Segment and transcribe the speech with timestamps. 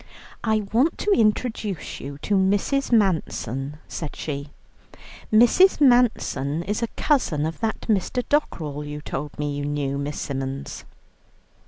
[0.43, 2.91] "I want to introduce you to Mrs.
[2.91, 4.49] Manson," said she.
[5.31, 5.79] "Mrs.
[5.79, 8.23] Manson is a cousin of that Mr.
[8.27, 10.85] Dockerell you told me you knew, Miss Symons."